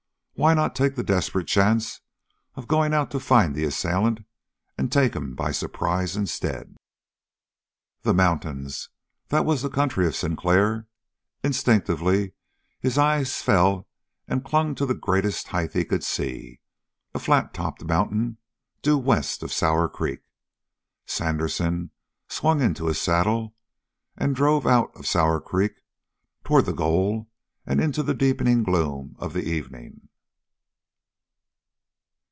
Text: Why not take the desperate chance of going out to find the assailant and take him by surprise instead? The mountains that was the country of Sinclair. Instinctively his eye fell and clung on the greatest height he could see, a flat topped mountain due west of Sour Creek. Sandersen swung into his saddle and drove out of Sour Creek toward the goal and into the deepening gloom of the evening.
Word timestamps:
Why 0.33 0.55
not 0.55 0.73
take 0.75 0.95
the 0.95 1.03
desperate 1.03 1.45
chance 1.45 2.01
of 2.55 2.67
going 2.67 2.95
out 2.95 3.11
to 3.11 3.19
find 3.19 3.53
the 3.53 3.63
assailant 3.63 4.21
and 4.75 4.91
take 4.91 5.15
him 5.15 5.35
by 5.35 5.51
surprise 5.51 6.15
instead? 6.15 6.77
The 8.01 8.15
mountains 8.15 8.89
that 9.27 9.45
was 9.45 9.61
the 9.61 9.69
country 9.69 10.07
of 10.07 10.15
Sinclair. 10.15 10.87
Instinctively 11.43 12.33
his 12.79 12.97
eye 12.97 13.23
fell 13.23 13.87
and 14.27 14.43
clung 14.43 14.69
on 14.81 14.87
the 14.87 14.95
greatest 14.95 15.49
height 15.49 15.73
he 15.73 15.85
could 15.85 16.03
see, 16.03 16.59
a 17.13 17.19
flat 17.19 17.53
topped 17.53 17.85
mountain 17.85 18.37
due 18.81 18.97
west 18.97 19.43
of 19.43 19.53
Sour 19.53 19.87
Creek. 19.89 20.23
Sandersen 21.05 21.91
swung 22.27 22.63
into 22.63 22.87
his 22.87 22.99
saddle 22.99 23.53
and 24.17 24.35
drove 24.35 24.65
out 24.65 24.91
of 24.95 25.05
Sour 25.05 25.39
Creek 25.39 25.73
toward 26.43 26.65
the 26.65 26.73
goal 26.73 27.29
and 27.63 27.79
into 27.79 28.01
the 28.01 28.15
deepening 28.15 28.63
gloom 28.63 29.15
of 29.19 29.33
the 29.33 29.43
evening. 29.43 30.07